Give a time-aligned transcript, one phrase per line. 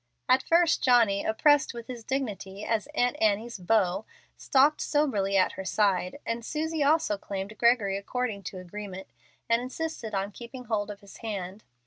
[0.27, 5.63] At first Johnny, oppressed with his dignity as Aunt Annie's "beau," stalked soberly at her
[5.63, 9.05] side, and Susie also claimed Gregory according to agreement,
[9.47, 11.63] and insisted on keeping hold of his hand.